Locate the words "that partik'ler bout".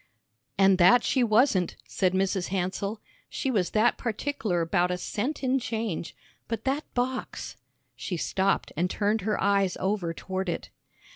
3.69-4.89